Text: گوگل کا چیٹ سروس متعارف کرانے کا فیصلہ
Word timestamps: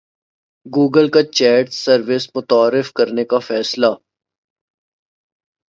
گوگل 0.65 1.07
کا 1.13 1.21
چیٹ 1.37 1.65
سروس 1.73 2.25
متعارف 2.35 2.87
کرانے 2.93 3.23
کا 3.25 3.39
فیصلہ 3.47 3.91